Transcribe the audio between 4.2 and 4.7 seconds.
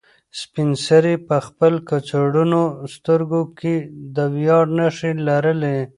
ویاړ